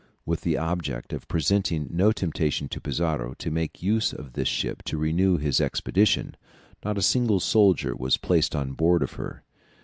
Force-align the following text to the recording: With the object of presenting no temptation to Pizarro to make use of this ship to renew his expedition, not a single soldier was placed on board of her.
With 0.25 0.41
the 0.41 0.57
object 0.57 1.13
of 1.13 1.27
presenting 1.27 1.87
no 1.91 2.11
temptation 2.11 2.67
to 2.69 2.81
Pizarro 2.81 3.35
to 3.35 3.51
make 3.51 3.83
use 3.83 4.11
of 4.13 4.33
this 4.33 4.47
ship 4.47 4.81
to 4.85 4.97
renew 4.97 5.37
his 5.37 5.61
expedition, 5.61 6.35
not 6.83 6.97
a 6.97 7.03
single 7.03 7.39
soldier 7.39 7.95
was 7.95 8.17
placed 8.17 8.55
on 8.55 8.71
board 8.73 9.03
of 9.03 9.11
her. 9.11 9.43